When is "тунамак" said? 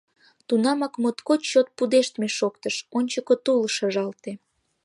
0.47-0.93